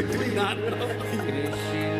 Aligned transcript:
not 0.34 0.56
know. 0.58 1.99